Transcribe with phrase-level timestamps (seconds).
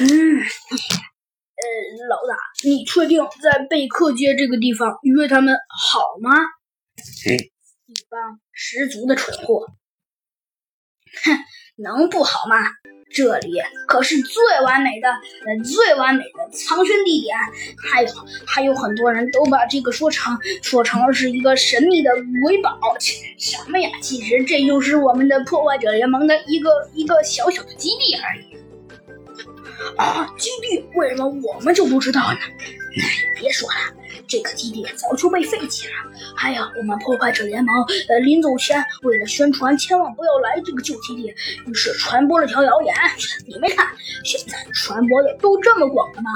[0.00, 1.64] 嗯，呃，
[2.08, 6.32] 老大，你确定在贝克街这个地方约他们好吗？
[7.86, 9.66] 一帮十足的蠢货！
[11.24, 11.38] 哼，
[11.76, 12.56] 能不好吗？
[13.14, 13.52] 这里
[13.86, 17.36] 可是最完美的、呃最完美的藏身地点。
[17.78, 18.08] 还有，
[18.44, 22.10] 还有很多人都把这个说成说成是一个神秘的
[22.42, 22.76] 瑰宝。
[23.38, 23.88] 什么呀？
[24.02, 28.53] 其实这就是我们的破坏者联盟的一个一个小小的基地而已。
[29.96, 32.38] 啊，基地为什么我们就不知道呢？
[33.02, 33.74] 哎，别说了，
[34.26, 35.92] 这个基地早就被废弃了。
[36.36, 37.74] 还有，我们破坏者联盟
[38.08, 41.34] 呃临走前为了宣传千万不要来这个旧基地，
[41.66, 42.94] 于是传播了条谣言。
[43.46, 43.86] 你没看，
[44.24, 46.30] 现在传播的都这么广了吗？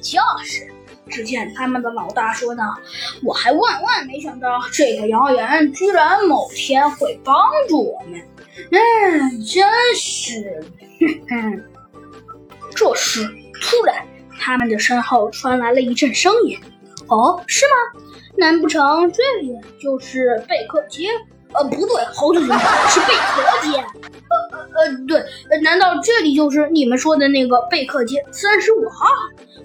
[0.00, 0.72] 就是，
[1.10, 2.62] 只见他们的老大说道
[3.22, 7.36] ：“我还万万没想到，这个谣言居然某天会帮
[7.68, 8.20] 助我们。
[8.70, 10.64] 嗯，真是，
[11.00, 11.64] 哼哼。”
[12.82, 13.24] 这时，
[13.62, 13.94] 突然，
[14.40, 16.58] 他们的身后传来了一阵声音。
[17.06, 18.00] 哦，是吗？
[18.36, 21.06] 难不成这里就是贝克街？
[21.52, 23.78] 呃，不对，猴子警长是贝壳街。
[23.78, 25.22] 呃呃呃，对，
[25.60, 29.06] 难道这里就是你们说的那个贝克街三十五号？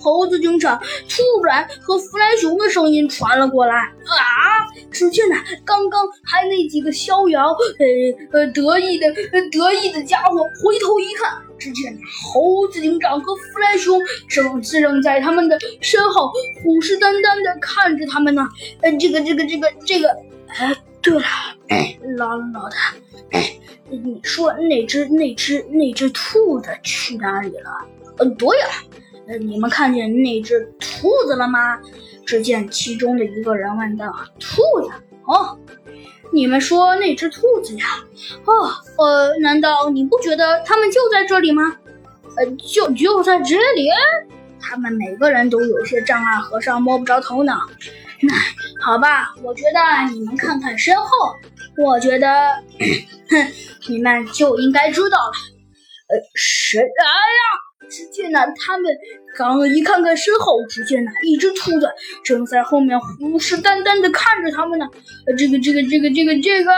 [0.00, 3.74] 猴子警长突然和弗兰熊的声音传了过来。
[3.74, 4.61] 啊！
[4.92, 9.06] 只见呢，刚刚还那几个逍遥、呃呃得意的、
[9.50, 11.98] 得意的家伙，回头一看，只见
[12.32, 16.30] 猴子警长和弗兰熊正正在他们的身后
[16.62, 18.46] 虎视眈眈的看着他们呢。
[18.82, 20.08] 呃，这个、这个、这个、这个，
[20.48, 21.24] 哎，对了，
[22.16, 22.94] 老老大，
[23.88, 27.70] 你说那只、那只、那只兔子去哪里了？
[28.18, 29.38] 嗯，对了。
[29.40, 31.78] 你们看见那只兔子了吗？
[32.24, 34.90] 只见其中的一个人问道：“兔子？
[35.26, 35.58] 哦，
[36.32, 37.86] 你们说那只兔子呀？
[38.44, 41.76] 哦，呃，难道你不觉得他们就在这里吗？
[42.36, 43.88] 呃，就就在这里？
[44.60, 47.60] 他们每个人都有些丈二和尚摸不着头脑。
[48.20, 48.34] 那
[48.80, 51.06] 好吧，我觉得你们看看身后，
[51.84, 52.28] 我觉得，
[53.28, 53.52] 哼，
[53.88, 55.32] 你们就应该知道了。
[56.08, 57.42] 呃，谁来呀？”
[57.90, 58.90] 只见呢，他们
[59.36, 61.88] 刚一看看身后，只见呢，一只兔子
[62.22, 64.86] 正在后面虎视眈眈的看着他们呢。
[65.38, 66.72] 这个，这个，这个，这个，这个，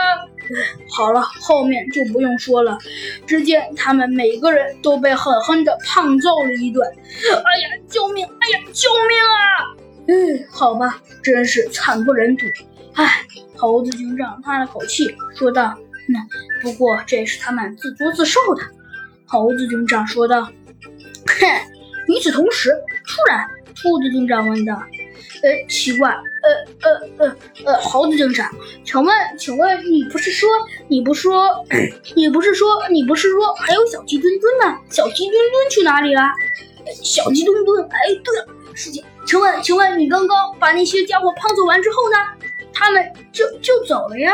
[0.95, 2.77] 好了，后面就不用说了。
[3.25, 6.85] 只见他们每个人都被狠狠的胖揍了一顿。
[6.87, 8.25] 哎呀，救命！
[8.25, 9.75] 哎呀，救命啊！
[10.07, 12.45] 嗯，好吧，真是惨不忍睹。
[12.93, 15.75] 唉，猴子警长叹了口气，说道
[16.07, 16.19] ：“那
[16.61, 18.63] 不过这是他们自作自受的。”
[19.27, 20.43] 猴子警长说道。
[20.43, 21.74] 哼！
[22.07, 22.71] 与此同时，
[23.05, 23.45] 突然，
[23.75, 24.73] 兔子警长问道
[25.43, 27.35] ：“呃，奇怪，呃呃呃
[27.65, 28.49] 呃，猴子警长，
[28.83, 30.49] 请问，请问你不是说，
[30.87, 31.65] 你不说，
[32.15, 34.77] 你不是说，你不是说还有小鸡墩墩呢？
[34.89, 36.21] 小鸡墩墩去哪里了？
[37.03, 42.17] 小鸡墩墩，哎，对了，师姐，请问，请问你刚刚把那些家伙胖揍完之后呢？
[42.77, 43.01] 他们
[43.31, 44.31] 就就走了呀？”